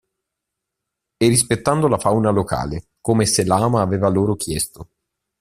E 1.17 1.27
rispettando 1.27 1.87
la 1.87 1.99
fauna 1.99 2.31
locale, 2.31 2.85
come 3.01 3.27
Selàma 3.27 3.81
aveva 3.81 4.07
loro 4.09 4.33
chiesto. 4.33 4.89